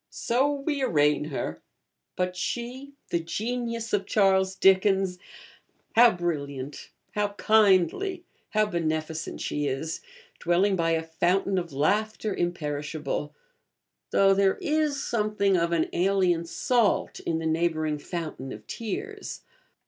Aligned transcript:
'So 0.09 0.51
we 0.51 0.81
arraign 0.81 1.25
her; 1.25 1.61
but 2.15 2.35
she,' 2.35 2.93
the 3.11 3.19
Genius 3.19 3.93
of 3.93 4.07
Charles 4.07 4.55
Dickens, 4.55 5.19
how 5.95 6.09
brilliant, 6.09 6.89
how 7.11 7.33
kindly, 7.33 8.23
how 8.49 8.65
beneficent 8.65 9.41
she 9.41 9.67
is! 9.67 10.01
dwelling 10.39 10.75
by 10.75 10.93
a 10.93 11.03
fountain 11.03 11.59
of 11.59 11.71
laughter 11.71 12.33
imperishable; 12.35 13.35
though 14.09 14.33
there 14.33 14.55
is 14.55 15.05
something 15.07 15.55
of 15.55 15.71
an 15.71 15.87
alien 15.93 16.45
salt 16.45 17.19
in 17.19 17.37
the 17.37 17.45
neighbouring 17.45 17.99
fountain 17.99 18.51
of 18.51 18.65
tears. 18.65 19.41